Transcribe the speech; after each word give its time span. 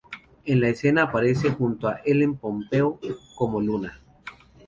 En 0.45 0.59
la 0.61 0.69
escena 0.69 1.03
aparece 1.03 1.51
junto 1.51 1.87
a 1.87 2.01
Ellen 2.03 2.35
Pompeo 2.37 2.99
como 3.35 3.61
"Luna". 3.61 4.01